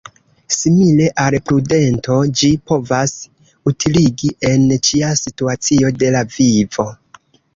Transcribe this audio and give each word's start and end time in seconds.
Simile 0.53 1.09
al 1.23 1.35
prudento 1.49 2.15
ĝi 2.39 2.49
povas 2.71 3.13
utiligi 3.71 4.31
en 4.51 4.65
ĉia 4.89 5.13
situacio 5.21 5.93
de 6.05 6.09
la 6.19 6.25
vivo. 6.37 6.87